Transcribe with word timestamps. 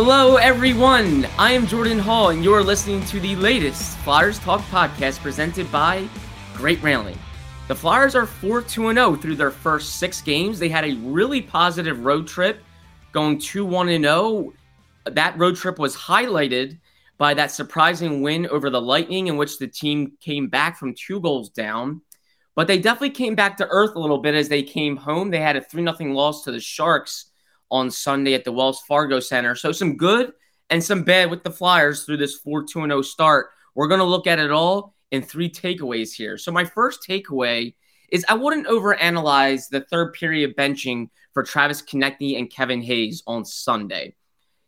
Hello, 0.00 0.36
everyone. 0.36 1.24
I 1.38 1.50
am 1.50 1.66
Jordan 1.66 1.98
Hall, 1.98 2.28
and 2.28 2.44
you're 2.44 2.62
listening 2.62 3.04
to 3.06 3.18
the 3.18 3.34
latest 3.34 3.98
Flyers 3.98 4.38
Talk 4.38 4.60
podcast 4.66 5.18
presented 5.18 5.72
by 5.72 6.08
Great 6.54 6.80
Railing. 6.84 7.18
The 7.66 7.74
Flyers 7.74 8.14
are 8.14 8.24
4 8.24 8.62
2 8.62 8.92
0 8.92 9.16
through 9.16 9.34
their 9.34 9.50
first 9.50 9.96
six 9.96 10.20
games. 10.22 10.60
They 10.60 10.68
had 10.68 10.84
a 10.84 10.94
really 10.98 11.42
positive 11.42 12.04
road 12.04 12.28
trip, 12.28 12.60
going 13.10 13.40
2 13.40 13.64
1 13.64 13.88
0. 13.88 14.52
That 15.06 15.36
road 15.36 15.56
trip 15.56 15.80
was 15.80 15.96
highlighted 15.96 16.78
by 17.18 17.34
that 17.34 17.50
surprising 17.50 18.22
win 18.22 18.46
over 18.46 18.70
the 18.70 18.80
Lightning, 18.80 19.26
in 19.26 19.36
which 19.36 19.58
the 19.58 19.66
team 19.66 20.12
came 20.20 20.46
back 20.46 20.78
from 20.78 20.94
two 20.94 21.18
goals 21.18 21.50
down. 21.50 22.02
But 22.54 22.68
they 22.68 22.78
definitely 22.78 23.10
came 23.10 23.34
back 23.34 23.56
to 23.56 23.66
earth 23.68 23.96
a 23.96 24.00
little 24.00 24.18
bit 24.18 24.36
as 24.36 24.48
they 24.48 24.62
came 24.62 24.96
home. 24.96 25.32
They 25.32 25.40
had 25.40 25.56
a 25.56 25.60
3 25.60 25.82
0 25.82 26.12
loss 26.14 26.44
to 26.44 26.52
the 26.52 26.60
Sharks 26.60 27.32
on 27.70 27.90
Sunday 27.90 28.34
at 28.34 28.44
the 28.44 28.52
Wells 28.52 28.80
Fargo 28.86 29.20
Center. 29.20 29.54
So 29.54 29.72
some 29.72 29.96
good 29.96 30.32
and 30.70 30.82
some 30.82 31.02
bad 31.02 31.30
with 31.30 31.44
the 31.44 31.50
Flyers 31.50 32.04
through 32.04 32.18
this 32.18 32.36
4 32.36 32.64
2 32.64 32.86
0 32.86 33.02
start. 33.02 33.48
We're 33.74 33.88
going 33.88 34.00
to 34.00 34.04
look 34.04 34.26
at 34.26 34.38
it 34.38 34.50
all 34.50 34.94
in 35.10 35.22
three 35.22 35.50
takeaways 35.50 36.12
here. 36.12 36.38
So 36.38 36.52
my 36.52 36.64
first 36.64 37.00
takeaway 37.08 37.74
is 38.10 38.24
I 38.28 38.34
wouldn't 38.34 38.66
overanalyze 38.66 39.68
the 39.68 39.82
third 39.82 40.14
period 40.14 40.56
benching 40.56 41.10
for 41.32 41.42
Travis 41.42 41.82
Konecny 41.82 42.38
and 42.38 42.50
Kevin 42.50 42.82
Hayes 42.82 43.22
on 43.26 43.44
Sunday. 43.44 44.14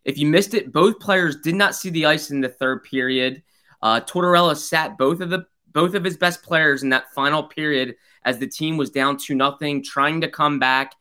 If 0.05 0.19
you 0.19 0.27
missed 0.27 0.55
it, 0.55 0.73
both 0.73 1.01
players 1.01 1.37
did 1.37 1.55
not 1.55 1.75
see 1.75 1.91
the 1.91 2.07
ice 2.07 2.31
in 2.31 2.41
the 2.41 2.49
third 2.49 2.85
period. 2.85 3.43
Uh, 3.83 4.01
Tortorella 4.01 4.57
sat 4.57 4.99
both 4.99 5.21
of 5.21 5.31
the 5.31 5.47
both 5.73 5.95
of 5.95 6.03
his 6.03 6.17
best 6.17 6.43
players 6.43 6.83
in 6.83 6.89
that 6.89 7.13
final 7.15 7.45
period 7.45 7.95
as 8.25 8.39
the 8.39 8.47
team 8.47 8.77
was 8.77 8.91
down 8.91 9.17
to 9.17 9.37
nothing, 9.37 9.85
trying 9.85 10.21
to 10.21 10.29
come 10.29 10.59
back 10.59 10.95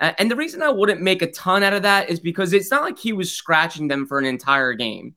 and 0.00 0.30
the 0.30 0.36
reason 0.36 0.62
I 0.62 0.70
wouldn't 0.70 1.02
make 1.02 1.22
a 1.22 1.30
ton 1.30 1.62
out 1.62 1.74
of 1.74 1.82
that 1.82 2.08
is 2.08 2.20
because 2.20 2.52
it's 2.52 2.70
not 2.70 2.82
like 2.82 2.98
he 2.98 3.12
was 3.12 3.30
scratching 3.30 3.88
them 3.88 4.06
for 4.06 4.18
an 4.18 4.24
entire 4.24 4.72
game. 4.72 5.14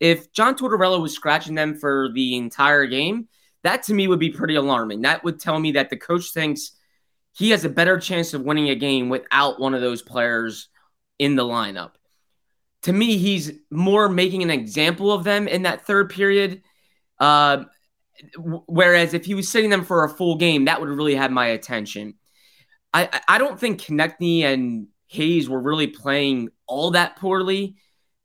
If 0.00 0.32
John 0.32 0.54
Tortorella 0.54 1.00
was 1.00 1.14
scratching 1.14 1.54
them 1.54 1.74
for 1.76 2.10
the 2.14 2.36
entire 2.36 2.86
game, 2.86 3.28
that 3.64 3.84
to 3.84 3.94
me 3.94 4.06
would 4.06 4.20
be 4.20 4.30
pretty 4.30 4.54
alarming. 4.54 5.02
That 5.02 5.24
would 5.24 5.40
tell 5.40 5.58
me 5.58 5.72
that 5.72 5.90
the 5.90 5.96
coach 5.96 6.32
thinks 6.32 6.72
he 7.32 7.50
has 7.50 7.64
a 7.64 7.70
better 7.70 7.98
chance 7.98 8.34
of 8.34 8.42
winning 8.42 8.68
a 8.68 8.74
game 8.74 9.08
without 9.08 9.58
one 9.58 9.74
of 9.74 9.80
those 9.80 10.02
players 10.02 10.68
in 11.18 11.34
the 11.34 11.44
lineup. 11.44 11.92
To 12.82 12.92
me, 12.92 13.16
he's 13.16 13.52
more 13.70 14.08
making 14.08 14.42
an 14.42 14.50
example 14.50 15.10
of 15.10 15.24
them 15.24 15.48
in 15.48 15.62
that 15.62 15.86
third 15.86 16.10
period. 16.10 16.62
Uh, 17.18 17.64
whereas 18.36 19.14
if 19.14 19.24
he 19.24 19.34
was 19.34 19.48
sitting 19.48 19.70
them 19.70 19.84
for 19.84 20.04
a 20.04 20.08
full 20.08 20.36
game, 20.36 20.66
that 20.66 20.80
would 20.80 20.88
really 20.88 21.14
have 21.14 21.30
my 21.30 21.46
attention. 21.46 22.14
I 22.92 23.20
I 23.28 23.38
don't 23.38 23.58
think 23.58 23.80
Konecny 23.80 24.42
and 24.42 24.88
Hayes 25.06 25.48
were 25.48 25.60
really 25.60 25.86
playing 25.86 26.50
all 26.66 26.90
that 26.92 27.16
poorly 27.16 27.76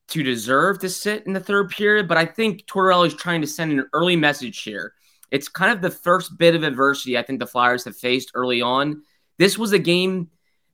to 0.10 0.24
deserve 0.24 0.80
to 0.80 0.90
sit 0.90 1.26
in 1.26 1.34
the 1.34 1.40
third 1.40 1.70
period, 1.70 2.08
but 2.08 2.18
I 2.18 2.26
think 2.26 2.66
Tortorella 2.66 3.08
is 3.08 3.14
trying 3.14 3.42
to 3.42 3.48
send 3.48 3.72
an 3.72 3.88
early 3.94 4.16
message 4.16 4.62
here. 4.62 4.94
It's 5.32 5.48
kind 5.48 5.72
of 5.72 5.82
the 5.82 5.90
first 5.90 6.38
bit 6.38 6.56
of 6.56 6.64
adversity 6.64 7.18
I 7.18 7.24
think 7.24 7.40
the 7.40 7.48
Flyers 7.48 7.86
have 7.86 7.98
faced 7.98 8.32
early 8.36 8.62
on. 8.62 9.02
This 9.40 9.58
was 9.58 9.72
a 9.72 9.80
game 9.80 10.30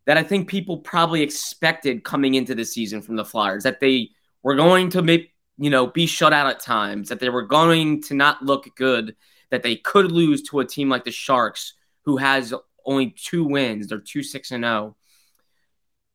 that 0.06 0.17
I 0.17 0.23
think 0.23 0.50
people 0.50 0.77
probably 0.77 1.21
expected 1.21 2.03
coming 2.03 2.33
into 2.33 2.56
the 2.56 2.66
season 2.66 3.01
from 3.01 3.16
the 3.16 3.23
Flyers 3.23 3.63
that 3.63 3.79
they 3.79 4.09
were 4.44 4.56
going 4.56 4.89
to 4.89 5.01
make, 5.01 5.33
you 5.57 5.69
know, 5.69 5.88
be 5.88 6.07
shut 6.07 6.33
out 6.33 6.47
at 6.47 6.59
times, 6.59 7.09
that 7.09 7.19
they 7.19 7.29
were 7.29 7.44
going 7.45 8.01
to 8.03 8.16
not 8.16 8.44
look 8.44 8.67
good, 8.75 9.16
that 9.51 9.63
they 9.63 9.75
could 9.75 10.11
lose 10.11 10.41
to 10.44 10.59
a 10.59 10.66
team 10.66 10.89
like 10.89 11.03
the 11.03 11.11
Sharks 11.11 11.75
who 12.06 12.17
has 12.17 12.53
only 12.89 13.11
two 13.11 13.45
wins. 13.45 13.88
They're 13.88 14.00
two 14.00 14.23
six 14.23 14.51
and 14.51 14.63
zero. 14.63 14.73
Oh. 14.73 14.95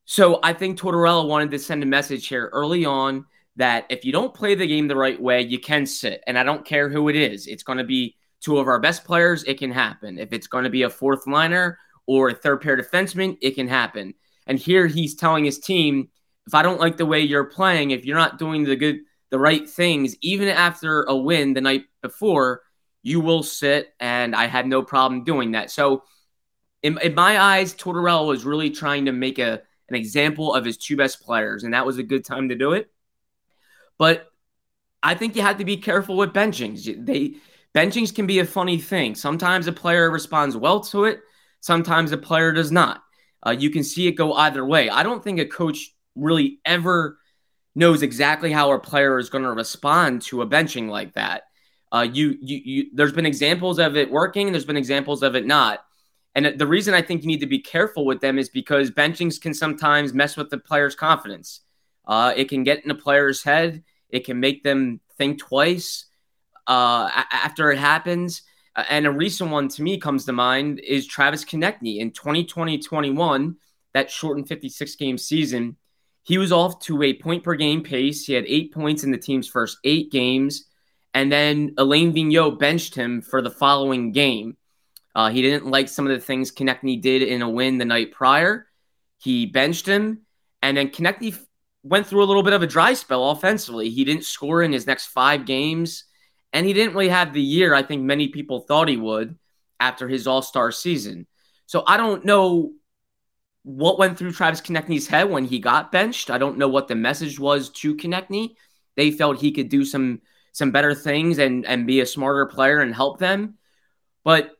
So 0.04 0.40
I 0.42 0.52
think 0.52 0.78
Tortorella 0.78 1.26
wanted 1.26 1.50
to 1.52 1.58
send 1.58 1.82
a 1.82 1.86
message 1.86 2.26
here 2.26 2.50
early 2.52 2.84
on 2.84 3.24
that 3.56 3.86
if 3.88 4.04
you 4.04 4.12
don't 4.12 4.34
play 4.34 4.54
the 4.54 4.66
game 4.66 4.88
the 4.88 4.96
right 4.96 5.20
way, 5.20 5.40
you 5.40 5.58
can 5.58 5.86
sit. 5.86 6.22
And 6.26 6.38
I 6.38 6.42
don't 6.42 6.66
care 6.66 6.88
who 6.90 7.08
it 7.08 7.16
is. 7.16 7.46
It's 7.46 7.62
going 7.62 7.78
to 7.78 7.84
be 7.84 8.16
two 8.40 8.58
of 8.58 8.66
our 8.66 8.80
best 8.80 9.04
players. 9.04 9.44
It 9.44 9.58
can 9.58 9.70
happen. 9.70 10.18
If 10.18 10.32
it's 10.32 10.48
going 10.48 10.64
to 10.64 10.70
be 10.70 10.82
a 10.82 10.90
fourth 10.90 11.26
liner 11.26 11.78
or 12.06 12.28
a 12.28 12.34
third 12.34 12.60
pair 12.60 12.76
defenseman, 12.76 13.38
it 13.41 13.54
can 13.54 13.68
happen. 13.68 14.14
And 14.46 14.58
here 14.58 14.86
he's 14.86 15.14
telling 15.14 15.44
his 15.44 15.60
team, 15.60 16.10
if 16.46 16.54
I 16.54 16.62
don't 16.62 16.80
like 16.80 16.98
the 16.98 17.06
way 17.06 17.20
you're 17.20 17.44
playing, 17.44 17.92
if 17.92 18.04
you're 18.04 18.18
not 18.18 18.38
doing 18.38 18.64
the 18.64 18.76
good, 18.76 18.98
the 19.30 19.38
right 19.38 19.66
things, 19.66 20.16
even 20.20 20.48
after 20.48 21.04
a 21.04 21.16
win 21.16 21.54
the 21.54 21.62
night 21.62 21.84
before, 22.02 22.60
you 23.02 23.20
will 23.20 23.42
sit. 23.42 23.94
And 24.00 24.34
I 24.34 24.46
had 24.48 24.66
no 24.66 24.82
problem 24.82 25.24
doing 25.24 25.52
that. 25.52 25.70
So 25.70 26.02
in, 26.84 26.99
in 27.03 27.15
my 27.15 27.41
eyes, 27.41 27.75
Tortorella 27.75 28.28
was 28.28 28.45
really 28.45 28.71
trying 28.71 29.06
to 29.06 29.12
make 29.12 29.39
a 29.39 29.62
an 29.89 29.97
example 29.97 30.55
of 30.55 30.65
his 30.65 30.77
two 30.77 30.97
best 30.97 31.22
players, 31.22 31.65
and 31.65 31.75
that 31.75 31.84
was 31.84 31.99
a 31.99 32.03
good 32.03 32.25
time 32.25 32.50
to 32.50 32.55
do 32.55 32.72
it. 32.72 32.91
But 33.99 34.28
I 35.03 35.15
think 35.15 35.34
you 35.34 35.43
have 35.43 35.59
to 35.59 35.65
be 35.65 35.77
careful 35.77 36.17
with 36.17 36.33
benchings. 36.33 36.84
They 37.05 37.37
benchings 37.75 38.15
can 38.15 38.27
be 38.27 38.39
a 38.39 38.45
funny 38.45 38.78
thing. 38.78 39.15
Sometimes 39.15 39.67
a 39.67 39.72
player 39.72 40.11
responds 40.11 40.56
well 40.56 40.81
to 40.81 41.05
it, 41.05 41.21
sometimes 41.61 42.12
a 42.12 42.19
player 42.19 42.53
does 42.53 42.71
not. 42.71 43.03
Uh, 43.47 43.56
you 43.59 43.71
can 43.71 43.83
see 43.83 44.06
it 44.06 44.12
go 44.12 44.34
either 44.34 44.65
way. 44.65 44.89
I 44.89 45.03
don't 45.03 45.25
think 45.25 45.39
a 45.39 45.47
coach 45.47 45.95
really 46.15 46.61
ever 46.65 47.19
knows 47.75 48.03
exactly 48.03 48.53
how 48.53 48.72
a 48.72 48.78
player 48.78 49.19
is 49.19 49.31
going 49.31 49.45
to 49.45 49.53
respond 49.53 50.22
to 50.22 50.43
a 50.43 50.47
benching 50.47 50.89
like 50.89 51.15
that. 51.15 51.45
Uh, 51.93 52.06
you, 52.11 52.37
you, 52.41 52.61
you, 52.65 52.87
there's 52.95 53.12
been 53.12 53.27
examples 53.27 53.78
of 53.78 53.97
it 53.97 54.11
working, 54.11 54.51
there's 54.51 54.65
been 54.65 54.77
examples 54.77 55.22
of 55.22 55.34
it 55.34 55.47
not. 55.47 55.84
And 56.34 56.59
the 56.59 56.67
reason 56.67 56.95
I 56.95 57.03
think 57.03 57.22
you 57.22 57.28
need 57.28 57.41
to 57.41 57.47
be 57.47 57.61
careful 57.61 58.05
with 58.05 58.21
them 58.21 58.39
is 58.39 58.49
because 58.49 58.91
benchings 58.91 59.41
can 59.41 59.55
sometimes 59.55 60.12
mess 60.12 60.37
with 60.37 60.50
the 60.50 60.59
player's 60.59 60.97
confidence. 60.97 61.61
Uh, 62.06 62.33
it 62.37 62.49
can 62.49 62.65
get 62.65 62.84
in 62.84 62.91
a 62.91 62.95
player's 62.95 63.43
head. 63.43 63.84
It 64.11 64.25
can 64.25 64.41
make 64.41 64.65
them 64.65 65.00
think 65.17 65.39
twice 65.39 66.06
uh, 66.67 67.09
after 67.31 67.71
it 67.71 67.78
happens. 67.78 68.43
And 68.77 69.06
a 69.06 69.11
recent 69.11 69.50
one 69.50 69.69
to 69.69 69.83
me 69.83 69.99
comes 69.99 70.25
to 70.25 70.33
mind 70.33 70.81
is 70.81 71.06
Travis 71.06 71.45
Konecny 71.45 71.99
in 71.99 72.11
2020-21, 72.11 73.55
that 73.93 74.11
shortened 74.11 74.49
56 74.49 74.97
game 74.97 75.16
season. 75.16 75.77
He 76.25 76.39
was 76.39 76.51
off 76.51 76.81
to 76.81 77.03
a 77.03 77.15
point 77.15 77.45
per 77.45 77.55
game 77.55 77.83
pace. 77.83 78.25
He 78.25 78.33
had 78.33 78.45
eight 78.49 78.72
points 78.72 79.05
in 79.05 79.12
the 79.12 79.19
team's 79.19 79.47
first 79.47 79.78
eight 79.84 80.11
games. 80.11 80.65
And 81.12 81.31
then 81.31 81.75
Alain 81.78 82.12
Vigneault 82.12 82.59
benched 82.59 82.97
him 82.97 83.22
for 83.22 83.41
the 83.41 83.51
following 83.51 84.11
game. 84.11 84.56
Uh, 85.14 85.30
he 85.30 85.42
didn't 85.42 85.66
like 85.66 85.88
some 85.88 86.06
of 86.06 86.12
the 86.12 86.25
things 86.25 86.50
Konecny 86.50 87.00
did 87.00 87.22
in 87.22 87.42
a 87.42 87.48
win 87.48 87.78
the 87.78 87.84
night 87.84 88.12
prior. 88.12 88.66
He 89.18 89.47
benched 89.47 89.86
him, 89.86 90.22
and 90.60 90.77
then 90.77 90.89
Konecny 90.89 91.39
went 91.83 92.06
through 92.06 92.24
a 92.24 92.27
little 92.27 92.42
bit 92.42 92.53
of 92.53 92.62
a 92.62 92.66
dry 92.66 92.94
spell 92.94 93.30
offensively. 93.30 93.91
He 93.91 94.04
didn't 94.04 94.24
score 94.24 94.62
in 94.62 94.72
his 94.72 94.86
next 94.86 95.06
five 95.06 95.47
games, 95.47 96.04
and 96.53 96.66
he 96.66 96.72
didn't 96.72 96.94
really 96.94 97.10
have 97.10 97.33
the 97.33 97.42
year 97.42 97.74
I 97.74 97.83
think 97.83 98.03
many 98.03 98.28
people 98.28 98.60
thought 98.60 98.89
he 98.89 98.97
would 98.97 99.39
after 99.78 100.09
his 100.09 100.27
All 100.27 100.42
Star 100.42 100.72
season. 100.72 101.27
So 101.66 101.84
I 101.86 101.97
don't 101.97 102.24
know 102.24 102.72
what 103.62 103.98
went 103.98 104.18
through 104.18 104.33
Travis 104.33 104.60
Konecny's 104.60 105.06
head 105.06 105.30
when 105.30 105.44
he 105.44 105.59
got 105.59 105.92
benched. 105.92 106.30
I 106.30 106.39
don't 106.39 106.59
know 106.59 106.68
what 106.68 106.89
the 106.89 106.94
message 106.94 107.39
was 107.39 107.71
to 107.71 107.97
Konecny. 107.97 108.56
They 108.97 109.10
felt 109.10 109.41
he 109.41 109.53
could 109.53 109.68
do 109.68 109.84
some 109.84 110.22
some 110.53 110.71
better 110.71 110.94
things 110.94 111.39
and 111.39 111.66
and 111.66 111.86
be 111.86 112.00
a 112.00 112.06
smarter 112.06 112.47
player 112.47 112.80
and 112.80 112.94
help 112.94 113.18
them. 113.18 113.59
But 114.22 114.53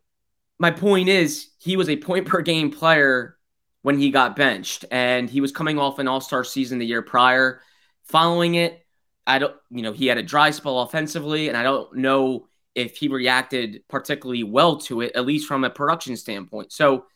my 0.59 0.71
point 0.71 1.09
is 1.09 1.49
he 1.59 1.77
was 1.77 1.89
a 1.89 1.97
point 1.97 2.27
per 2.27 2.43
game 2.43 2.71
player 2.71 3.37
when 3.83 3.99
he 3.99 4.11
got 4.11 4.37
benched 4.37 4.85
and 4.91 5.29
he 5.29 5.41
was 5.41 5.53
coming 5.53 5.79
off 5.79 5.99
an 5.99 6.09
all-star 6.09 6.45
season 6.45 6.79
the 6.79 6.87
year 6.87 7.03
prior 7.03 7.61
following 8.05 8.55
it 8.55 8.85
i 9.27 9.39
don't 9.39 9.55
you 9.71 9.83
know 9.83 9.93
he 9.93 10.07
had 10.07 10.19
a 10.19 10.23
dry 10.23 10.51
spell 10.51 10.81
offensively 10.81 11.49
and 11.49 11.57
i 11.57 11.63
don't 11.63 11.95
know 11.97 12.47
if 12.75 12.97
he 12.97 13.09
reacted 13.09 13.83
particularly 13.89 14.43
well 14.43 14.77
to 14.77 15.01
it, 15.01 15.13
at 15.15 15.27
least 15.27 15.47
from 15.47 15.65
a 15.65 15.71
production 15.71 16.17
standpoint. 16.17 16.73
So 16.73 17.07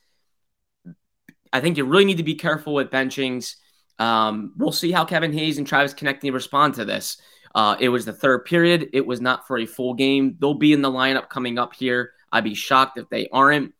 I 1.52 1.60
think 1.60 1.76
you 1.76 1.84
really 1.84 2.04
need 2.04 2.18
to 2.18 2.22
be 2.22 2.34
careful 2.34 2.74
with 2.74 2.90
benchings. 2.90 3.56
Um, 3.98 4.52
we'll 4.56 4.72
see 4.72 4.92
how 4.92 5.04
Kevin 5.04 5.32
Hayes 5.32 5.58
and 5.58 5.66
Travis 5.66 5.94
Konecny 5.94 6.32
respond 6.32 6.74
to 6.74 6.84
this. 6.84 7.20
Uh, 7.54 7.76
it 7.80 7.88
was 7.88 8.04
the 8.04 8.12
third 8.12 8.44
period. 8.44 8.90
It 8.92 9.04
was 9.04 9.20
not 9.20 9.46
for 9.46 9.58
a 9.58 9.66
full 9.66 9.94
game. 9.94 10.36
They'll 10.38 10.54
be 10.54 10.72
in 10.72 10.82
the 10.82 10.90
lineup 10.90 11.28
coming 11.28 11.58
up 11.58 11.74
here. 11.74 12.12
I'd 12.32 12.44
be 12.44 12.54
shocked 12.54 12.98
if 12.98 13.08
they 13.08 13.28
aren't. 13.32 13.74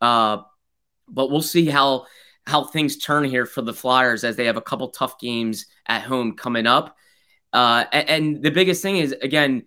Uh, 0.00 0.38
but 1.08 1.30
we'll 1.30 1.42
see 1.42 1.66
how 1.66 2.06
how 2.46 2.64
things 2.64 2.98
turn 2.98 3.24
here 3.24 3.46
for 3.46 3.62
the 3.62 3.72
Flyers 3.72 4.22
as 4.22 4.36
they 4.36 4.46
have 4.46 4.56
a 4.56 4.62
couple 4.62 4.88
tough 4.88 5.18
games 5.18 5.66
at 5.86 6.02
home 6.02 6.36
coming 6.36 6.66
up. 6.66 6.96
Uh, 7.52 7.84
and, 7.92 8.08
and, 8.08 8.42
the 8.42 8.50
biggest 8.50 8.82
thing 8.82 8.96
is 8.96 9.12
again, 9.12 9.64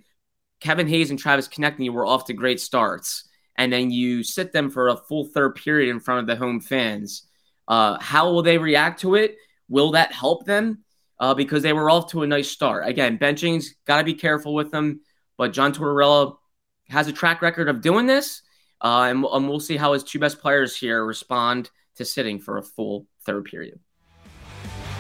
Kevin 0.60 0.88
Hayes 0.88 1.10
and 1.10 1.18
Travis 1.18 1.48
Konecny 1.48 1.90
were 1.90 2.06
off 2.06 2.26
to 2.26 2.34
great 2.34 2.60
starts, 2.60 3.24
and 3.56 3.72
then 3.72 3.90
you 3.92 4.24
sit 4.24 4.52
them 4.52 4.70
for 4.70 4.90
a 4.90 4.98
full 4.98 5.26
third 5.26 5.56
period 5.56 5.90
in 5.90 6.00
front 6.00 6.20
of 6.20 6.28
the 6.28 6.36
home 6.36 6.60
fans. 6.60 7.24
Uh, 7.68 7.98
how 8.00 8.32
will 8.32 8.44
they 8.44 8.58
react 8.58 9.02
to 9.02 9.16
it? 9.16 9.38
Will 9.70 9.92
that 9.92 10.12
help 10.12 10.46
them? 10.46 10.84
Uh, 11.20 11.34
because 11.34 11.64
they 11.64 11.74
were 11.74 11.90
off 11.90 12.12
to 12.12 12.22
a 12.22 12.28
nice 12.28 12.50
start. 12.50 12.88
Again, 12.88 13.18
benching's 13.18 13.74
got 13.86 13.98
to 13.98 14.04
be 14.04 14.14
careful 14.14 14.54
with 14.54 14.70
them, 14.70 15.02
but 15.36 15.52
John 15.52 15.74
Tortorella 15.74 16.38
has 16.90 17.08
a 17.08 17.14
track 17.14 17.42
record 17.42 17.70
of 17.70 17.82
doing 17.82 18.06
this, 18.06 18.42
uh, 18.82 19.08
and, 19.10 19.26
and 19.26 19.50
we'll 19.50 19.60
see 19.60 19.78
how 19.78 19.94
his 19.94 20.04
two 20.04 20.20
best 20.20 20.40
players 20.40 20.76
here 20.76 21.04
respond 21.06 21.70
to 21.96 22.06
sitting 22.06 22.40
for 22.40 22.58
a 22.58 22.64
full 22.64 23.08
third 23.26 23.46
period. 23.46 23.80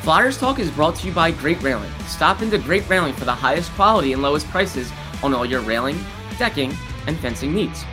Flyers 0.01 0.37
Talk 0.37 0.59
is 0.59 0.71
brought 0.71 0.95
to 0.95 1.07
you 1.07 1.13
by 1.13 1.31
Great 1.31 1.61
Railing. 1.61 1.91
Stop 2.07 2.41
into 2.41 2.57
Great 2.57 2.87
Railing 2.87 3.13
for 3.13 3.25
the 3.25 3.33
highest 3.33 3.71
quality 3.71 4.13
and 4.13 4.21
lowest 4.21 4.47
prices 4.47 4.91
on 5.21 5.33
all 5.33 5.45
your 5.45 5.61
railing, 5.61 5.99
decking, 6.37 6.73
and 7.07 7.19
fencing 7.19 7.53
needs. 7.53 7.83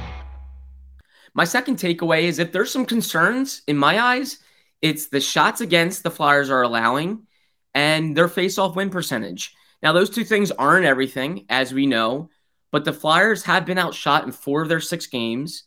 My 1.35 1.45
second 1.45 1.79
takeaway 1.79 2.23
is 2.23 2.39
if 2.39 2.53
there's 2.53 2.71
some 2.71 2.87
concerns 2.87 3.63
in 3.67 3.77
my 3.77 3.99
eyes, 3.99 4.39
it's 4.81 5.09
the 5.09 5.21
shots 5.21 5.61
against 5.61 6.03
the 6.03 6.11
Flyers 6.11 6.51
are 6.51 6.63
allowing 6.63 7.27
and 7.75 8.17
their 8.17 8.29
face-off 8.29 8.77
win 8.77 8.91
percentage. 8.91 9.53
Now, 9.83 9.93
those 9.93 10.11
two 10.11 10.25
things 10.25 10.53
aren't 10.53 10.87
everything, 10.87 11.47
as 11.49 11.75
we 11.75 11.87
know, 11.87 12.31
but 12.75 12.85
the 12.85 12.93
Flyers 12.93 13.45
have 13.45 13.65
been 13.65 13.79
outshot 13.79 14.25
in 14.25 14.33
four 14.33 14.61
of 14.61 14.69
their 14.69 14.81
six 14.81 15.07
games. 15.07 15.63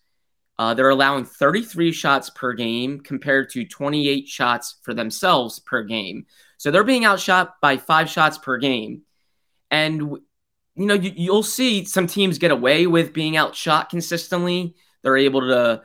Uh, 0.59 0.73
they're 0.73 0.89
allowing 0.89 1.23
33 1.23 1.93
shots 1.93 2.29
per 2.29 2.51
game 2.51 2.99
compared 2.99 3.49
to 3.51 3.63
28 3.63 4.27
shots 4.27 4.75
for 4.81 4.93
themselves 4.93 5.59
per 5.59 5.83
game. 5.83 6.25
So 6.57 6.69
they're 6.69 6.83
being 6.83 7.05
outshot 7.05 7.61
by 7.61 7.77
five 7.77 8.09
shots 8.09 8.37
per 8.37 8.57
game. 8.57 9.03
And, 9.71 10.01
you 10.01 10.85
know, 10.85 10.95
you, 10.95 11.31
will 11.31 11.43
see 11.43 11.85
some 11.85 12.07
teams 12.07 12.39
get 12.39 12.51
away 12.51 12.87
with 12.87 13.13
being 13.13 13.37
outshot 13.37 13.89
consistently. 13.89 14.75
They're 15.01 15.15
able 15.15 15.47
to, 15.47 15.83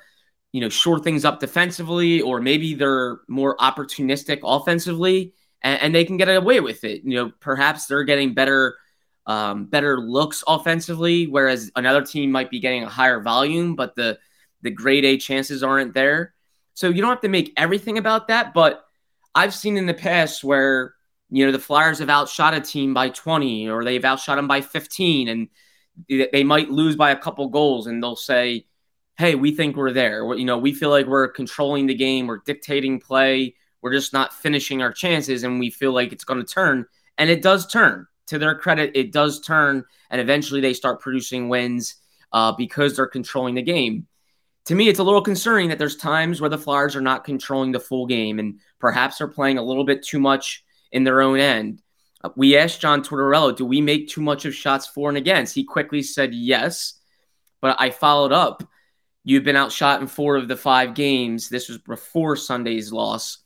you 0.51 0.61
know, 0.61 0.71
shore 0.71 0.99
things 0.99 1.25
up 1.25 1.39
defensively, 1.39 2.21
or 2.21 2.41
maybe 2.41 2.75
they're 2.75 3.21
more 3.29 3.57
opportunistic 3.59 4.41
offensively 4.43 5.35
and, 5.63 5.83
and 5.83 5.95
they 5.95 6.05
can 6.05 6.17
get 6.17 6.35
away 6.35 6.59
with 6.59 6.83
it. 6.83 7.05
You 7.05 7.15
know, 7.15 7.33
perhaps 7.39 7.87
they're 7.87 8.03
getting 8.03 8.35
better. 8.35 8.75
Um, 9.27 9.67
better 9.67 10.01
looks 10.01 10.43
offensively, 10.47 11.27
whereas 11.27 11.71
another 11.77 12.03
team 12.03 12.33
might 12.33 12.51
be 12.51 12.61
getting 12.61 12.83
a 12.85 12.89
higher 12.89 13.21
volume, 13.21 13.77
but 13.77 13.95
the 13.95 14.19
the 14.63 14.71
grade 14.71 15.05
A 15.05 15.17
chances 15.17 15.63
aren't 15.63 15.95
there. 15.95 16.35
So 16.75 16.89
you 16.89 17.03
don't 17.03 17.11
have 17.11 17.21
to 17.23 17.29
make 17.29 17.53
everything 17.57 17.99
about 17.99 18.29
that, 18.29 18.55
but 18.55 18.85
I've 19.35 19.55
seen 19.55 19.77
in 19.77 19.87
the 19.87 19.95
past 19.95 20.43
where 20.43 20.95
you 21.31 21.47
know 21.47 21.53
the 21.53 21.59
Flyers 21.59 21.99
have 22.01 22.11
outshot 22.11 22.55
a 22.55 22.61
team 22.61 22.95
by 22.95 23.09
20 23.09 23.69
or 23.69 23.85
they've 23.85 24.05
outshot 24.05 24.37
them 24.37 24.49
by 24.49 24.61
15 24.61 25.29
and 25.29 25.49
they 26.09 26.45
might 26.45 26.71
lose 26.71 26.97
by 26.97 27.11
a 27.11 27.17
couple 27.17 27.49
goals 27.49 27.87
and 27.87 28.03
they'll 28.03 28.17
say, 28.17 28.67
"Hey, 29.19 29.35
we 29.35 29.55
think 29.55 29.77
we're 29.77 29.93
there. 29.93 30.35
You 30.35 30.45
know, 30.45 30.59
we 30.59 30.73
feel 30.73 30.91
like 30.91 31.07
we're 31.07 31.29
controlling 31.29 31.87
the 31.87 31.95
game, 31.95 32.27
we're 32.27 32.43
dictating 32.45 33.01
play, 33.01 33.55
we're 33.83 33.93
just 33.93 34.13
not 34.13 34.35
finishing 34.35 34.83
our 34.83 34.93
chances 34.93 35.43
and 35.45 35.61
we 35.61 35.71
feel 35.71 35.93
like 35.93 36.13
it's 36.13 36.25
going 36.25 36.45
to 36.45 36.53
turn." 36.53 36.87
And 37.19 37.31
it 37.31 37.43
does 37.43 37.67
turn. 37.67 38.07
To 38.29 38.39
their 38.39 38.55
credit, 38.55 38.93
it 38.95 39.13
does 39.13 39.41
turn 39.41 39.85
and 40.11 40.21
eventually 40.21 40.61
they 40.61 40.75
start 40.75 41.01
producing 41.01 41.49
wins 41.49 41.97
uh, 42.33 42.53
because 42.53 42.97
they're 42.97 43.07
controlling 43.07 43.55
the 43.55 43.63
game 43.63 44.07
to 44.67 44.75
me, 44.75 44.89
it's 44.89 45.01
a 45.01 45.05
little 45.05 45.23
concerning 45.23 45.69
that 45.69 45.79
there's 45.79 45.97
times 45.97 46.41
where 46.41 46.51
the 46.51 46.59
Flyers 46.59 46.95
are 46.95 47.01
not 47.01 47.25
controlling 47.25 47.73
the 47.73 47.81
full 47.81 48.07
game 48.07 48.39
and 48.39 48.61
perhaps 48.79 49.21
are 49.21 49.29
playing 49.29 49.59
a 49.59 49.63
little 49.63 49.85
bit 49.85 50.05
too 50.05 50.21
much 50.21 50.65
in 50.93 51.05
their 51.05 51.21
own 51.21 51.39
end. 51.39 51.83
Uh, 52.23 52.31
we 52.37 52.57
asked 52.57 52.81
John 52.81 53.03
Tortorella, 53.03 53.57
do 53.57 53.67
we 53.67 53.81
make 53.81 54.09
too 54.09 54.21
much 54.21 54.45
of 54.45 54.55
shots 54.55 54.87
for 54.87 55.09
and 55.09 55.19
against? 55.19 55.55
He 55.55 55.65
quickly 55.65 56.03
said 56.03 56.33
yes, 56.33 56.95
but 57.61 57.77
I 57.81 57.91
followed 57.91 58.33
up. 58.33 58.63
You've 59.25 59.45
been 59.45 59.57
outshot 59.57 60.01
in 60.01 60.07
four 60.07 60.37
of 60.37 60.49
the 60.49 60.57
five 60.57 60.95
games. 60.95 61.49
This 61.49 61.69
was 61.69 61.79
before 61.79 62.37
Sunday's 62.37 62.93
loss. 62.93 63.39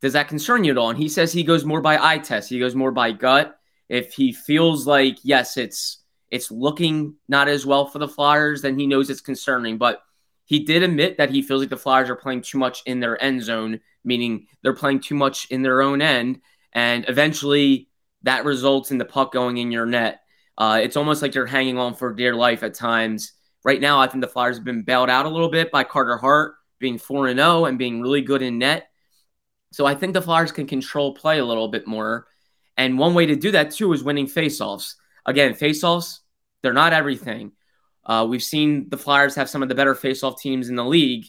Does 0.00 0.12
that 0.12 0.28
concern 0.28 0.64
you 0.64 0.72
at 0.72 0.78
all? 0.78 0.90
And 0.90 0.98
he 0.98 1.08
says 1.08 1.32
he 1.32 1.44
goes 1.44 1.64
more 1.64 1.80
by 1.80 1.98
eye 1.98 2.18
test. 2.18 2.48
He 2.48 2.58
goes 2.58 2.74
more 2.74 2.92
by 2.92 3.12
gut. 3.12 3.57
If 3.88 4.12
he 4.12 4.32
feels 4.32 4.86
like 4.86 5.18
yes, 5.22 5.56
it's 5.56 6.02
it's 6.30 6.50
looking 6.50 7.14
not 7.28 7.48
as 7.48 7.64
well 7.64 7.86
for 7.86 7.98
the 7.98 8.08
Flyers, 8.08 8.62
then 8.62 8.78
he 8.78 8.86
knows 8.86 9.08
it's 9.08 9.20
concerning. 9.20 9.78
But 9.78 10.02
he 10.44 10.64
did 10.64 10.82
admit 10.82 11.18
that 11.18 11.30
he 11.30 11.42
feels 11.42 11.60
like 11.60 11.70
the 11.70 11.76
Flyers 11.76 12.10
are 12.10 12.16
playing 12.16 12.42
too 12.42 12.58
much 12.58 12.82
in 12.86 13.00
their 13.00 13.22
end 13.22 13.42
zone, 13.42 13.80
meaning 14.04 14.46
they're 14.62 14.74
playing 14.74 15.00
too 15.00 15.14
much 15.14 15.46
in 15.50 15.62
their 15.62 15.82
own 15.82 16.02
end, 16.02 16.40
and 16.72 17.04
eventually 17.08 17.88
that 18.22 18.44
results 18.44 18.90
in 18.90 18.98
the 18.98 19.04
puck 19.04 19.32
going 19.32 19.58
in 19.58 19.70
your 19.70 19.86
net. 19.86 20.20
Uh, 20.56 20.80
it's 20.82 20.96
almost 20.96 21.22
like 21.22 21.34
you're 21.34 21.46
hanging 21.46 21.78
on 21.78 21.94
for 21.94 22.12
dear 22.12 22.34
life 22.34 22.62
at 22.62 22.74
times. 22.74 23.32
Right 23.64 23.80
now, 23.80 24.00
I 24.00 24.08
think 24.08 24.22
the 24.22 24.28
Flyers 24.28 24.56
have 24.56 24.64
been 24.64 24.82
bailed 24.82 25.10
out 25.10 25.26
a 25.26 25.28
little 25.28 25.50
bit 25.50 25.70
by 25.70 25.84
Carter 25.84 26.16
Hart 26.16 26.54
being 26.78 26.98
4 26.98 27.34
0 27.34 27.64
and 27.64 27.78
being 27.78 28.00
really 28.00 28.22
good 28.22 28.42
in 28.42 28.58
net. 28.58 28.88
So 29.72 29.86
I 29.86 29.94
think 29.94 30.14
the 30.14 30.22
Flyers 30.22 30.52
can 30.52 30.66
control 30.66 31.14
play 31.14 31.38
a 31.38 31.44
little 31.44 31.68
bit 31.68 31.86
more. 31.86 32.26
And 32.78 32.96
one 32.96 33.12
way 33.12 33.26
to 33.26 33.36
do 33.36 33.50
that, 33.50 33.72
too, 33.72 33.92
is 33.92 34.04
winning 34.04 34.26
faceoffs. 34.26 34.94
Again, 35.26 35.52
faceoffs, 35.52 36.20
they're 36.62 36.72
not 36.72 36.94
everything. 36.94 37.52
Uh, 38.06 38.26
we've 38.26 38.42
seen 38.42 38.88
the 38.88 38.96
Flyers 38.96 39.34
have 39.34 39.50
some 39.50 39.62
of 39.62 39.68
the 39.68 39.74
better 39.74 39.94
faceoff 39.94 40.38
teams 40.38 40.70
in 40.70 40.76
the 40.76 40.84
league 40.84 41.26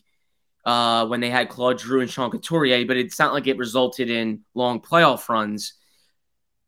uh, 0.63 1.07
when 1.07 1.19
they 1.19 1.29
had 1.29 1.49
Claude 1.49 1.81
Giroux 1.81 2.01
and 2.01 2.09
Sean 2.09 2.29
Couturier, 2.29 2.85
but 2.85 2.95
it's 2.95 3.19
not 3.19 3.33
like 3.33 3.47
it 3.47 3.57
resulted 3.57 4.09
in 4.09 4.41
long 4.53 4.79
playoff 4.79 5.27
runs. 5.27 5.73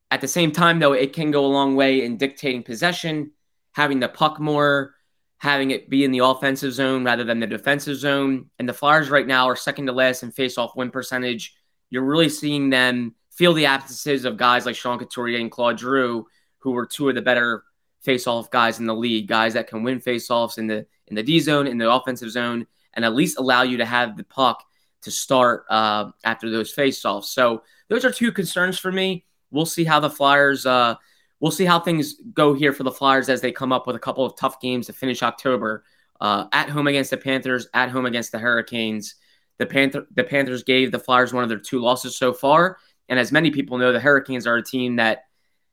At 0.09 0.19
the 0.19 0.27
same 0.27 0.51
time, 0.51 0.79
though, 0.79 0.93
it 0.93 1.13
can 1.13 1.31
go 1.31 1.45
a 1.45 1.47
long 1.47 1.75
way 1.75 2.03
in 2.03 2.17
dictating 2.17 2.63
possession, 2.63 3.31
having 3.73 3.99
the 3.99 4.09
puck 4.09 4.39
more, 4.39 4.95
having 5.37 5.71
it 5.71 5.89
be 5.89 6.03
in 6.03 6.11
the 6.11 6.19
offensive 6.19 6.73
zone 6.73 7.05
rather 7.05 7.23
than 7.23 7.39
the 7.39 7.47
defensive 7.47 7.97
zone. 7.97 8.49
And 8.59 8.67
the 8.67 8.73
Flyers 8.73 9.09
right 9.09 9.25
now 9.25 9.47
are 9.47 9.55
second 9.55 9.85
to 9.85 9.93
last 9.93 10.23
in 10.23 10.31
faceoff 10.31 10.75
win 10.75 10.91
percentage. 10.91 11.53
You're 11.89 12.03
really 12.03 12.29
seeing 12.29 12.69
them 12.69 13.15
feel 13.41 13.53
the 13.55 13.65
absences 13.65 14.23
of 14.23 14.37
guys 14.37 14.67
like 14.67 14.75
Sean 14.75 14.99
Couturier 14.99 15.39
and 15.39 15.49
Claude 15.49 15.79
Giroux, 15.79 16.27
who 16.59 16.73
were 16.73 16.85
two 16.85 17.09
of 17.09 17.15
the 17.15 17.23
better 17.23 17.63
face-off 18.03 18.51
guys 18.51 18.77
in 18.77 18.85
the 18.85 18.93
league, 18.93 19.27
guys 19.27 19.55
that 19.55 19.65
can 19.65 19.81
win 19.81 19.99
face-offs 19.99 20.59
in 20.59 20.67
the 20.67 20.85
in 21.07 21.15
the 21.15 21.23
D 21.23 21.39
zone, 21.39 21.65
in 21.65 21.79
the 21.79 21.91
offensive 21.91 22.29
zone, 22.29 22.67
and 22.93 23.03
at 23.03 23.15
least 23.15 23.39
allow 23.39 23.63
you 23.63 23.77
to 23.77 23.85
have 23.85 24.15
the 24.15 24.23
puck 24.23 24.63
to 25.01 25.09
start 25.09 25.65
uh, 25.71 26.11
after 26.23 26.51
those 26.51 26.69
face-offs. 26.69 27.31
So 27.31 27.63
those 27.87 28.05
are 28.05 28.11
two 28.11 28.31
concerns 28.31 28.77
for 28.77 28.91
me. 28.91 29.25
We'll 29.49 29.65
see 29.65 29.85
how 29.85 29.99
the 29.99 30.11
Flyers. 30.11 30.67
Uh, 30.67 30.93
we'll 31.39 31.49
see 31.49 31.65
how 31.65 31.79
things 31.79 32.17
go 32.35 32.53
here 32.53 32.73
for 32.73 32.83
the 32.83 32.91
Flyers 32.91 33.27
as 33.27 33.41
they 33.41 33.51
come 33.51 33.73
up 33.73 33.87
with 33.87 33.95
a 33.95 33.99
couple 33.99 34.23
of 34.23 34.37
tough 34.37 34.61
games 34.61 34.85
to 34.85 34.93
finish 34.93 35.23
October. 35.23 35.83
Uh, 36.19 36.45
at 36.53 36.69
home 36.69 36.85
against 36.85 37.09
the 37.09 37.17
Panthers, 37.17 37.65
at 37.73 37.89
home 37.89 38.05
against 38.05 38.31
the 38.31 38.37
Hurricanes. 38.37 39.15
The 39.57 39.65
Panther 39.65 40.05
the 40.13 40.23
Panthers 40.23 40.61
gave 40.61 40.91
the 40.91 40.99
Flyers 40.99 41.33
one 41.33 41.41
of 41.41 41.49
their 41.49 41.57
two 41.57 41.79
losses 41.79 42.15
so 42.15 42.33
far, 42.33 42.77
and 43.09 43.19
as 43.19 43.31
many 43.31 43.51
people 43.51 43.77
know, 43.77 43.91
the 43.91 43.99
Hurricanes 43.99 44.47
are 44.47 44.57
a 44.57 44.63
team 44.63 44.97
that 44.97 45.25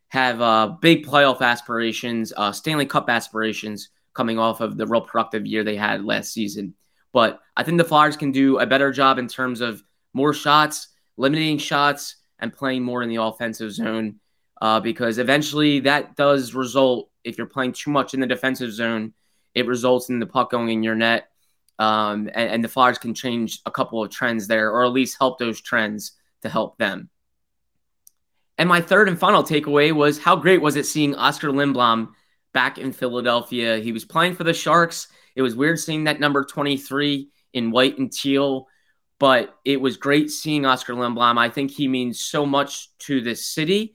have 0.09 0.41
uh, 0.41 0.69
big 0.81 1.07
playoff 1.07 1.41
aspirations, 1.41 2.33
uh, 2.37 2.53
Stanley 2.53 2.87
Cup 2.87 3.11
aspirations 3.11 3.91
coming 4.15 4.39
off 4.39 4.61
of 4.61 4.77
the 4.77 4.87
real 4.87 5.03
productive 5.03 5.47
year 5.47 5.63
they 5.63 5.77
had 5.77 6.05
last 6.05 6.33
season. 6.33 6.75
But 7.13 7.41
I 7.57 7.63
think 7.63 7.79
the 7.79 7.85
Flyers 7.85 8.17
can 8.17 8.33
do 8.33 8.59
a 8.59 8.67
better 8.67 8.91
job 8.91 9.19
in 9.19 9.29
terms 9.29 9.61
of 9.61 9.83
more 10.13 10.33
shots, 10.33 10.89
limiting 11.17 11.59
shots, 11.59 12.17
and 12.39 12.53
playing 12.53 12.83
more 12.83 13.03
in 13.03 13.09
the 13.09 13.23
offensive 13.23 13.73
zone 13.73 14.21
uh, 14.61 14.81
because 14.81 15.19
eventually 15.19 15.81
that 15.81 16.17
does 16.17 16.55
result, 16.55 17.11
if 17.25 17.39
you're 17.39 17.47
playing 17.47 17.73
too 17.73 17.91
much 17.91 18.15
in 18.15 18.21
the 18.21 18.27
defensive 18.27 18.73
zone, 18.73 19.13
it 19.55 19.67
results 19.67 20.09
in 20.09 20.19
the 20.19 20.27
puck 20.27 20.51
going 20.51 20.69
in 20.69 20.83
your 20.83 20.95
net. 20.95 21.29
Um, 21.79 22.29
and, 22.35 22.51
and 22.51 22.65
the 22.65 22.69
Flyers 22.69 22.99
can 22.99 23.15
change 23.15 23.61
a 23.67 23.71
couple 23.71 24.03
of 24.03 24.11
trends 24.11 24.47
there, 24.47 24.73
or 24.73 24.85
at 24.85 24.93
least 24.93 25.17
help 25.19 25.39
those 25.39 25.61
trends 25.61 26.13
to 26.43 26.49
help 26.49 26.77
them. 26.79 27.09
And 28.59 28.69
my 28.69 28.81
third 28.81 29.09
and 29.09 29.19
final 29.19 29.45
takeaway 29.45 29.93
was 29.93 30.19
how 30.19 30.35
great 30.37 30.61
was 30.61 30.75
it 30.77 30.85
seeing 30.85 31.15
Oskar 31.15 31.49
Lindblom 31.49 32.11
back 32.53 32.77
in 32.77 32.93
Philadelphia? 32.93 33.79
He 33.79 33.93
was 33.93 34.05
playing 34.05 34.35
for 34.35 34.45
the 34.45 34.53
Sharks. 34.53 35.07
It 35.37 35.43
was 35.43 35.55
weird 35.55 35.79
seeing 35.79 36.05
that 36.05 36.19
number 36.19 36.45
23 36.45 37.29
in 37.53 37.71
white 37.71 37.99
and 37.99 38.13
teal, 38.13 38.67
but 39.21 39.57
it 39.65 39.81
was 39.81 39.97
great 39.97 40.31
seeing 40.31 40.67
Oskar 40.67 40.95
Lindblom. 40.95 41.39
I 41.39 41.49
think 41.49 41.71
he 41.71 41.87
means 41.87 42.19
so 42.19 42.45
much 42.45 42.97
to 43.01 43.21
this 43.21 43.47
city. 43.47 43.95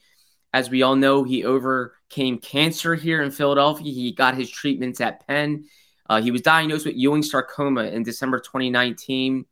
As 0.54 0.70
we 0.70 0.82
all 0.82 0.96
know, 0.96 1.24
he 1.24 1.44
overcame 1.44 2.38
cancer 2.38 2.96
here 2.96 3.22
in 3.22 3.32
Philadelphia. 3.32 3.92
He 3.92 4.14
got 4.14 4.36
his 4.36 4.50
treatments 4.50 5.02
at 5.02 5.28
Penn. 5.28 5.66
Uh, 6.10 6.22
he 6.22 6.32
was 6.32 6.42
diagnosed 6.42 6.86
with 6.86 6.96
Ewing 6.96 7.24
sarcoma 7.24 7.84
in 7.86 8.04
December 8.04 8.40
2019. 8.40 9.46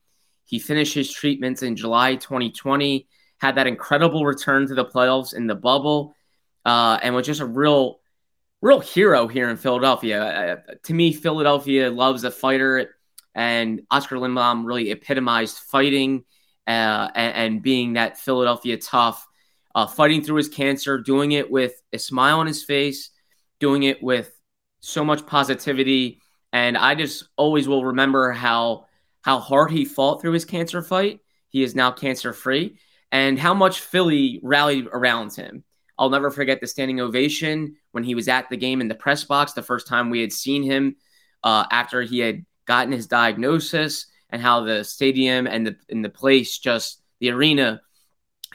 He 0.46 0.60
finished 0.60 0.94
his 0.94 1.12
treatments 1.12 1.64
in 1.64 1.76
July 1.76 2.16
2020, 2.16 3.08
had 3.42 3.56
that 3.56 3.66
incredible 3.66 4.24
return 4.24 4.68
to 4.68 4.76
the 4.76 4.86
playoffs 4.86 5.34
in 5.34 5.48
the 5.48 5.56
bubble, 5.56 6.16
uh, 6.64 7.00
and 7.02 7.16
was 7.16 7.26
just 7.26 7.42
a 7.42 7.46
real, 7.46 8.00
real 8.62 8.80
hero 8.80 9.28
here 9.28 9.50
in 9.50 9.58
Philadelphia. 9.58 10.24
Uh, 10.70 10.74
to 10.84 10.94
me, 10.94 11.12
Philadelphia 11.12 11.90
loves 11.90 12.24
a 12.24 12.30
fighter, 12.30 12.96
and 13.34 13.82
Oskar 13.90 14.18
Lindblom 14.18 14.68
really 14.68 14.92
epitomized 14.92 15.58
fighting 15.58 16.24
uh, 16.68 17.10
and, 17.16 17.36
and, 17.36 17.64
being 17.64 17.94
that 17.94 18.20
Philadelphia 18.20 18.78
tough, 18.78 19.28
uh, 19.74 19.88
fighting 19.88 20.22
through 20.24 20.36
his 20.36 20.48
cancer, 20.48 21.00
doing 21.00 21.32
it 21.32 21.50
with 21.50 21.82
a 21.92 21.98
smile 21.98 22.40
on 22.40 22.46
his 22.46 22.64
face, 22.64 23.10
doing 23.60 23.82
it 23.82 24.04
with 24.04 24.32
so 24.82 25.04
much 25.04 25.26
positivity. 25.26 26.22
And 26.54 26.78
I 26.78 26.94
just 26.94 27.28
always 27.38 27.68
will 27.68 27.86
remember 27.86 28.32
how 28.32 28.86
how 29.22 29.40
hard 29.40 29.72
he 29.72 29.86
fought 29.86 30.22
through 30.22 30.34
his 30.34 30.46
cancer 30.46 30.84
fight. 30.84 31.22
He 31.50 31.64
is 31.64 31.76
now 31.76 31.92
cancer 31.92 32.34
free, 32.34 32.78
and 33.12 33.38
how 33.38 33.54
much 33.54 33.82
Philly 33.82 34.40
rallied 34.44 34.88
around 34.92 35.34
him. 35.34 35.64
I'll 35.98 36.10
never 36.10 36.32
forget 36.32 36.62
the 36.62 36.68
standing 36.68 37.00
ovation 37.00 37.76
when 37.92 38.04
he 38.04 38.16
was 38.16 38.28
at 38.28 38.50
the 38.50 38.58
game 38.58 38.82
in 38.82 38.88
the 38.88 38.96
press 38.96 39.24
box 39.24 39.54
the 39.54 39.62
first 39.62 39.88
time 39.88 40.10
we 40.10 40.22
had 40.22 40.32
seen 40.32 40.64
him 40.64 40.96
uh, 41.44 41.66
after 41.72 42.02
he 42.02 42.20
had 42.20 42.46
gotten 42.66 42.92
his 42.92 43.08
diagnosis, 43.08 44.08
and 44.30 44.42
how 44.42 44.62
the 44.62 44.84
stadium 44.84 45.46
and 45.46 45.68
the 45.68 45.76
in 45.90 46.02
the 46.02 46.10
place 46.10 46.58
just 46.58 47.02
the 47.20 47.30
arena, 47.30 47.82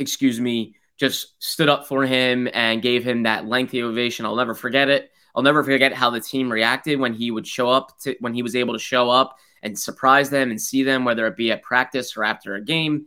excuse 0.01 0.41
me, 0.41 0.75
just 0.97 1.41
stood 1.43 1.69
up 1.69 1.87
for 1.87 2.05
him 2.05 2.49
and 2.55 2.83
gave 2.83 3.05
him 3.05 3.25
that 3.25 3.47
lengthy 3.47 3.83
ovation. 3.83 4.25
I'll 4.25 4.37
never 4.37 4.55
forget 4.55 4.89
it. 4.89 5.11
I'll 5.35 5.43
never 5.43 5.63
forget 5.63 5.93
how 5.93 6.11
the 6.11 6.21
team 6.21 6.51
reacted 6.51 6.99
when 6.99 7.13
he 7.13 7.31
would 7.31 7.47
show 7.47 7.69
up 7.69 7.99
to 8.01 8.17
when 8.21 8.33
he 8.33 8.43
was 8.43 8.57
able 8.57 8.73
to 8.73 8.81
show 8.81 9.11
up 9.11 9.37
and 9.63 9.79
surprise 9.79 10.31
them 10.31 10.51
and 10.51 10.61
see 10.61 10.83
them, 10.83 11.05
whether 11.05 11.27
it 11.27 11.37
be 11.37 11.53
at 11.53 11.63
practice 11.63 12.17
or 12.17 12.25
after 12.25 12.55
a 12.55 12.65
game. 12.65 13.07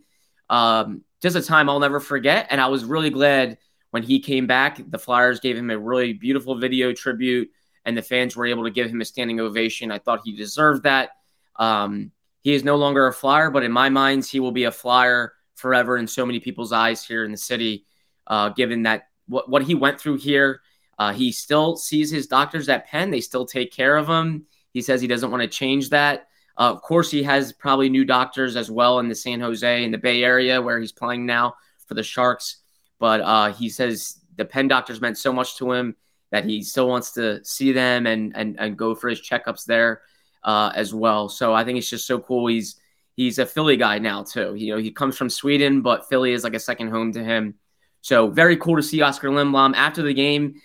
Um, 0.50 1.03
just 1.22 1.36
a 1.36 1.42
time 1.42 1.70
I'll 1.70 1.80
never 1.80 2.00
forget. 2.00 2.48
And 2.50 2.62
I 2.62 2.68
was 2.68 2.86
really 2.86 3.10
glad 3.10 3.58
when 3.92 4.04
he 4.04 4.20
came 4.20 4.48
back. 4.48 4.80
The 4.90 5.00
Flyers 5.00 5.40
gave 5.40 5.58
him 5.58 5.70
a 5.70 5.78
really 5.78 6.14
beautiful 6.14 6.56
video 6.56 6.94
tribute, 6.94 7.50
and 7.86 7.98
the 7.98 8.02
fans 8.02 8.36
were 8.36 8.46
able 8.46 8.64
to 8.64 8.72
give 8.72 8.90
him 8.90 9.02
a 9.02 9.06
standing 9.06 9.40
ovation. 9.40 9.92
I 9.92 10.00
thought 10.00 10.22
he 10.24 10.36
deserved 10.36 10.84
that. 10.84 11.12
Um, 11.58 12.12
he 12.42 12.54
is 12.54 12.64
no 12.64 12.78
longer 12.78 13.08
a 13.08 13.14
Flyer, 13.14 13.52
but 13.52 13.64
in 13.64 13.72
my 13.72 13.90
mind, 13.90 14.26
he 14.26 14.40
will 14.40 14.52
be 14.52 14.64
a 14.64 14.72
Flyer 14.72 15.34
forever 15.56 15.98
in 15.98 16.08
so 16.08 16.26
many 16.26 16.40
people's 16.40 16.72
eyes 16.72 17.04
here 17.04 17.26
in 17.26 17.32
the 17.32 17.38
city, 17.38 17.86
uh, 18.28 18.50
given 18.50 18.84
that 18.84 19.10
what, 19.28 19.50
what 19.50 19.64
he 19.64 19.76
went 19.76 20.00
through 20.00 20.18
here. 20.18 20.62
Uh, 20.98 21.14
he 21.14 21.32
still 21.32 21.76
sees 21.76 22.10
his 22.10 22.28
doctors 22.28 22.70
at 22.70 22.88
Penn. 22.88 23.12
They 23.12 23.22
still 23.22 23.46
take 23.46 23.72
care 23.72 23.98
of 23.98 24.08
him. 24.08 24.46
He 24.72 24.82
says 24.82 25.02
he 25.02 25.08
doesn't 25.08 25.32
want 25.32 25.42
to 25.44 25.50
change 25.50 25.90
that. 25.90 26.29
Uh, 26.60 26.74
of 26.74 26.82
course, 26.82 27.10
he 27.10 27.24
has 27.24 27.54
probably 27.54 27.89
new 27.89 28.04
doctors 28.04 28.58
as 28.58 28.70
well 28.70 29.00
in 29.00 29.08
the 29.08 29.16
San 29.16 29.39
Jose 29.39 29.84
in 29.84 29.92
the 29.92 29.98
Bay 29.98 30.24
Area 30.24 30.62
where 30.62 30.80
he's 30.80 30.92
playing 30.92 31.25
now 31.25 31.56
for 31.88 31.94
the 31.94 32.04
Sharks. 32.04 32.58
But 33.00 33.22
uh, 33.22 33.54
he 33.54 33.70
says 33.70 34.18
the 34.36 34.44
Penn 34.44 34.68
doctors 34.68 35.00
meant 35.00 35.18
so 35.18 35.32
much 35.32 35.56
to 35.58 35.72
him 35.72 35.96
that 36.32 36.44
he 36.44 36.62
still 36.62 36.88
wants 36.88 37.12
to 37.13 37.44
see 37.46 37.72
them 37.72 38.06
and 38.06 38.36
and, 38.36 38.60
and 38.60 38.78
go 38.78 38.94
for 38.94 39.10
his 39.10 39.22
checkups 39.22 39.66
there 39.66 40.01
uh, 40.44 40.72
as 40.75 40.94
well. 40.94 41.30
So 41.30 41.54
I 41.54 41.63
think 41.63 41.78
it's 41.78 41.89
just 41.89 42.06
so 42.06 42.20
cool. 42.20 42.48
He's 42.48 42.75
he's 43.16 43.39
a 43.39 43.46
Philly 43.46 43.78
guy 43.78 44.00
now 44.00 44.24
too. 44.24 44.54
You 44.56 44.75
know, 44.75 44.82
he 44.82 44.92
comes 44.92 45.18
from 45.18 45.30
Sweden, 45.30 45.82
but 45.82 46.10
Philly 46.10 46.34
is 46.34 46.44
like 46.44 46.56
a 46.56 46.60
second 46.60 46.89
home 46.89 47.13
to 47.13 47.24
him. 47.24 47.56
So 48.01 48.28
very 48.28 48.58
cool 48.58 48.75
to 48.75 48.84
see 48.84 49.01
Oskar 49.01 49.30
Lindblom 49.30 49.75
after 49.75 50.01
the 50.01 50.13
game. 50.13 50.62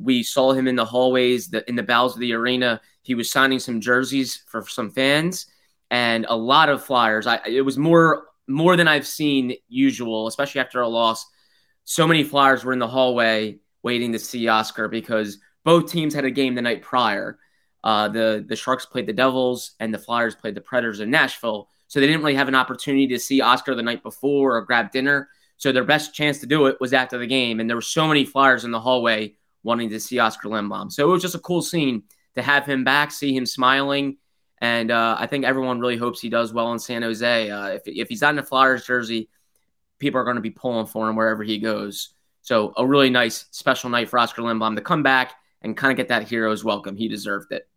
We 0.00 0.22
saw 0.22 0.52
him 0.52 0.68
in 0.68 0.76
the 0.76 0.84
hallways, 0.84 1.48
the, 1.48 1.68
in 1.68 1.76
the 1.76 1.82
bowels 1.82 2.14
of 2.14 2.20
the 2.20 2.32
arena. 2.32 2.80
He 3.02 3.14
was 3.14 3.30
signing 3.30 3.58
some 3.58 3.80
jerseys 3.80 4.36
for 4.46 4.66
some 4.66 4.90
fans 4.90 5.46
and 5.90 6.26
a 6.28 6.36
lot 6.36 6.68
of 6.68 6.84
flyers. 6.84 7.26
I, 7.26 7.40
it 7.46 7.62
was 7.62 7.78
more 7.78 8.26
more 8.46 8.76
than 8.76 8.88
I've 8.88 9.06
seen 9.06 9.54
usual, 9.68 10.26
especially 10.26 10.60
after 10.62 10.80
a 10.80 10.88
loss. 10.88 11.26
So 11.84 12.06
many 12.06 12.24
flyers 12.24 12.64
were 12.64 12.72
in 12.72 12.78
the 12.78 12.88
hallway 12.88 13.58
waiting 13.82 14.12
to 14.12 14.18
see 14.18 14.48
Oskar 14.48 14.88
because 14.88 15.38
both 15.64 15.90
teams 15.90 16.14
had 16.14 16.24
a 16.24 16.30
game 16.30 16.54
the 16.54 16.62
night 16.62 16.82
prior. 16.82 17.38
Uh, 17.84 18.08
the 18.08 18.44
the 18.46 18.56
Sharks 18.56 18.86
played 18.86 19.06
the 19.06 19.12
Devils 19.12 19.72
and 19.80 19.92
the 19.92 19.98
Flyers 19.98 20.34
played 20.34 20.54
the 20.54 20.60
Predators 20.60 21.00
in 21.00 21.10
Nashville, 21.10 21.68
so 21.86 22.00
they 22.00 22.06
didn't 22.06 22.22
really 22.22 22.34
have 22.34 22.48
an 22.48 22.54
opportunity 22.54 23.06
to 23.08 23.18
see 23.18 23.40
Oskar 23.40 23.74
the 23.74 23.82
night 23.82 24.02
before 24.02 24.56
or 24.56 24.62
grab 24.62 24.90
dinner. 24.90 25.28
So 25.56 25.72
their 25.72 25.84
best 25.84 26.14
chance 26.14 26.38
to 26.38 26.46
do 26.46 26.66
it 26.66 26.80
was 26.80 26.92
after 26.92 27.18
the 27.18 27.26
game, 27.26 27.60
and 27.60 27.68
there 27.68 27.76
were 27.76 27.82
so 27.82 28.06
many 28.06 28.24
Flyers 28.24 28.64
in 28.64 28.70
the 28.70 28.80
hallway 28.80 29.34
wanting 29.62 29.90
to 29.90 30.00
see 30.00 30.18
Oskar 30.18 30.48
Lindblom. 30.48 30.92
So 30.92 31.08
it 31.08 31.12
was 31.12 31.22
just 31.22 31.34
a 31.34 31.40
cool 31.40 31.62
scene 31.62 32.04
to 32.34 32.42
have 32.42 32.66
him 32.66 32.84
back, 32.84 33.10
see 33.10 33.34
him 33.34 33.46
smiling. 33.46 34.16
And 34.60 34.90
uh, 34.90 35.16
I 35.18 35.26
think 35.26 35.44
everyone 35.44 35.80
really 35.80 35.96
hopes 35.96 36.20
he 36.20 36.28
does 36.28 36.52
well 36.52 36.72
in 36.72 36.78
San 36.78 37.02
Jose. 37.02 37.50
Uh, 37.50 37.66
if, 37.68 37.82
if 37.86 38.08
he's 38.08 38.22
not 38.22 38.34
in 38.34 38.38
a 38.38 38.42
Flyers 38.42 38.84
jersey, 38.84 39.28
people 39.98 40.20
are 40.20 40.24
going 40.24 40.36
to 40.36 40.42
be 40.42 40.50
pulling 40.50 40.86
for 40.86 41.08
him 41.08 41.16
wherever 41.16 41.42
he 41.42 41.58
goes. 41.58 42.14
So 42.42 42.72
a 42.76 42.86
really 42.86 43.10
nice 43.10 43.46
special 43.50 43.90
night 43.90 44.08
for 44.08 44.18
Oskar 44.18 44.42
Lindblom 44.42 44.76
to 44.76 44.82
come 44.82 45.02
back 45.02 45.34
and 45.62 45.76
kind 45.76 45.90
of 45.90 45.96
get 45.96 46.08
that 46.08 46.28
hero's 46.28 46.64
welcome. 46.64 46.96
He 46.96 47.08
deserved 47.08 47.52
it. 47.52 47.68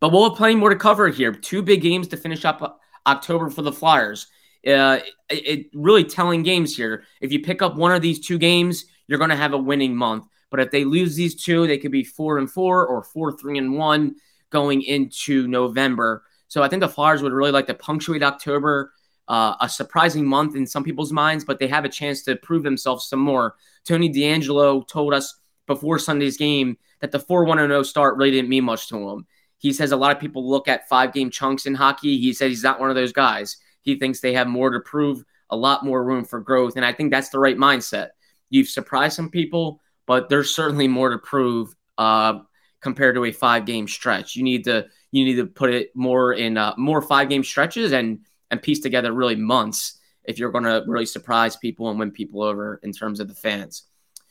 But 0.00 0.10
we'll 0.10 0.28
have 0.28 0.36
plenty 0.36 0.56
more 0.56 0.70
to 0.70 0.76
cover 0.76 1.08
here. 1.08 1.32
Two 1.32 1.62
big 1.62 1.80
games 1.80 2.08
to 2.08 2.16
finish 2.16 2.44
up 2.44 2.80
October 3.06 3.50
for 3.50 3.62
the 3.62 3.72
Flyers. 3.72 4.26
Uh, 4.66 5.00
it, 5.28 5.46
it 5.46 5.66
really 5.74 6.04
telling 6.04 6.42
games 6.42 6.76
here. 6.76 7.04
If 7.20 7.30
you 7.32 7.40
pick 7.40 7.62
up 7.62 7.76
one 7.76 7.92
of 7.92 8.02
these 8.02 8.20
two 8.20 8.38
games, 8.38 8.86
you're 9.06 9.18
going 9.18 9.30
to 9.30 9.36
have 9.36 9.52
a 9.52 9.58
winning 9.58 9.94
month. 9.94 10.26
But 10.52 10.60
if 10.60 10.70
they 10.70 10.84
lose 10.84 11.16
these 11.16 11.34
two, 11.34 11.66
they 11.66 11.78
could 11.78 11.90
be 11.90 12.04
four 12.04 12.38
and 12.38 12.48
four 12.48 12.86
or 12.86 13.02
four, 13.02 13.32
three 13.32 13.58
and 13.58 13.76
one 13.76 14.14
going 14.50 14.82
into 14.82 15.48
November. 15.48 16.22
So 16.46 16.62
I 16.62 16.68
think 16.68 16.80
the 16.80 16.88
Flyers 16.88 17.22
would 17.22 17.32
really 17.32 17.50
like 17.50 17.66
to 17.66 17.74
punctuate 17.74 18.22
October, 18.22 18.92
uh, 19.26 19.54
a 19.60 19.68
surprising 19.68 20.26
month 20.26 20.54
in 20.54 20.66
some 20.66 20.84
people's 20.84 21.10
minds, 21.10 21.44
but 21.44 21.58
they 21.58 21.66
have 21.66 21.86
a 21.86 21.88
chance 21.88 22.22
to 22.24 22.36
prove 22.36 22.62
themselves 22.62 23.08
some 23.08 23.20
more. 23.20 23.56
Tony 23.84 24.12
DeAngelo 24.12 24.86
told 24.86 25.14
us 25.14 25.40
before 25.66 25.98
Sunday's 25.98 26.36
game 26.36 26.76
that 27.00 27.10
the 27.10 27.18
4 27.18 27.44
1 27.44 27.58
0 27.58 27.82
start 27.82 28.16
really 28.16 28.30
didn't 28.30 28.50
mean 28.50 28.64
much 28.64 28.88
to 28.88 29.08
him. 29.08 29.26
He 29.56 29.72
says 29.72 29.92
a 29.92 29.96
lot 29.96 30.14
of 30.14 30.20
people 30.20 30.48
look 30.48 30.68
at 30.68 30.88
five 30.88 31.12
game 31.12 31.30
chunks 31.30 31.66
in 31.66 31.74
hockey. 31.74 32.18
He 32.18 32.32
says 32.32 32.50
he's 32.50 32.62
not 32.62 32.80
one 32.80 32.90
of 32.90 32.96
those 32.96 33.12
guys. 33.12 33.56
He 33.80 33.96
thinks 33.96 34.20
they 34.20 34.34
have 34.34 34.48
more 34.48 34.70
to 34.70 34.80
prove, 34.80 35.24
a 35.50 35.56
lot 35.56 35.84
more 35.84 36.04
room 36.04 36.24
for 36.24 36.40
growth. 36.40 36.76
And 36.76 36.84
I 36.84 36.92
think 36.92 37.10
that's 37.10 37.28
the 37.28 37.38
right 37.38 37.56
mindset. 37.56 38.10
You've 38.50 38.68
surprised 38.68 39.16
some 39.16 39.30
people, 39.30 39.80
but 40.06 40.28
there's 40.28 40.54
certainly 40.54 40.88
more 40.88 41.10
to 41.10 41.18
prove 41.18 41.74
uh, 41.98 42.40
compared 42.80 43.14
to 43.14 43.24
a 43.24 43.32
five 43.32 43.64
game 43.64 43.88
stretch. 43.88 44.36
You 44.36 44.42
need 44.42 44.64
to 44.64 44.86
you 45.10 45.24
need 45.24 45.36
to 45.36 45.46
put 45.46 45.72
it 45.72 45.90
more 45.94 46.32
in 46.32 46.56
uh, 46.56 46.74
more 46.76 47.02
five 47.02 47.28
game 47.28 47.44
stretches 47.44 47.92
and 47.92 48.20
and 48.50 48.60
piece 48.60 48.80
together 48.80 49.12
really 49.12 49.36
months 49.36 49.98
if 50.24 50.38
you're 50.38 50.52
going 50.52 50.64
to 50.64 50.84
really 50.86 51.06
surprise 51.06 51.56
people 51.56 51.90
and 51.90 51.98
win 51.98 52.10
people 52.10 52.42
over 52.42 52.78
in 52.82 52.92
terms 52.92 53.20
of 53.20 53.28
the 53.28 53.34
fans. 53.34 53.84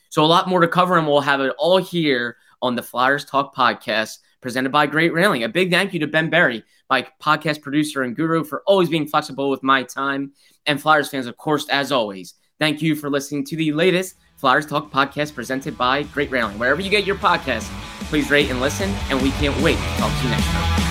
So 0.08 0.24
a 0.24 0.26
lot 0.26 0.48
more 0.48 0.60
to 0.60 0.68
cover, 0.68 0.96
and 0.96 1.06
we'll 1.06 1.20
have 1.20 1.40
it 1.40 1.54
all 1.58 1.78
here 1.78 2.36
on 2.60 2.76
the 2.76 2.82
Flyers 2.82 3.24
Talk 3.24 3.54
podcast 3.54 4.18
presented 4.40 4.70
by 4.70 4.86
Great 4.86 5.12
Railing. 5.12 5.44
A 5.44 5.48
big 5.48 5.70
thank 5.70 5.94
you 5.94 6.00
to 6.00 6.06
Ben 6.06 6.28
Berry, 6.28 6.62
my 6.90 7.06
podcast 7.20 7.62
producer 7.62 8.02
and 8.02 8.14
guru, 8.14 8.44
for 8.44 8.62
always 8.66 8.88
being 8.88 9.06
flexible 9.06 9.50
with 9.50 9.62
my 9.62 9.82
time. 9.82 10.32
And 10.66 10.80
Flyers 10.80 11.08
fans, 11.08 11.26
of 11.26 11.36
course, 11.36 11.68
as 11.68 11.92
always, 11.92 12.34
thank 12.58 12.82
you 12.82 12.94
for 12.94 13.08
listening 13.08 13.44
to 13.46 13.56
the 13.56 13.72
latest 13.72 14.16
Flyers 14.42 14.66
Talk 14.66 14.90
podcast 14.90 15.36
presented 15.36 15.78
by 15.78 16.02
Great 16.02 16.32
Railing. 16.32 16.58
Wherever 16.58 16.80
you 16.80 16.90
get 16.90 17.04
your 17.04 17.14
podcast, 17.14 17.62
please 18.08 18.28
rate 18.28 18.50
and 18.50 18.60
listen, 18.60 18.90
and 19.08 19.22
we 19.22 19.30
can't 19.30 19.56
wait 19.62 19.76
to 19.76 19.98
talk 19.98 20.18
to 20.18 20.24
you 20.24 20.30
next 20.30 20.46
time. 20.46 20.81